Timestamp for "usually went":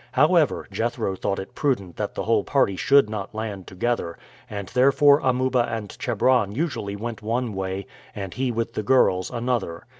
6.53-7.21